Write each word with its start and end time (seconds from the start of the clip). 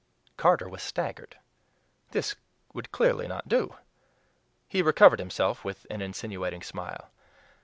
Carter 0.35 0.67
was 0.67 0.81
staggered; 0.81 1.37
this 2.09 2.35
would 2.73 2.91
clearly 2.91 3.27
not 3.27 3.47
do! 3.47 3.75
He 4.67 4.81
recovered 4.81 5.19
himself 5.19 5.63
with 5.63 5.85
an 5.91 6.01
insinuating 6.01 6.63
smile. 6.63 7.11